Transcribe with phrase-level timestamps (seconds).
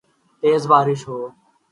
[0.43, 1.17] تیز بارش ہو